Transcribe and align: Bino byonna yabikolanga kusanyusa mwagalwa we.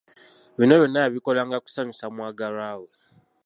Bino 0.57 0.73
byonna 0.79 0.99
yabikolanga 1.01 1.63
kusanyusa 1.65 2.03
mwagalwa 2.13 2.69
we. 2.79 2.89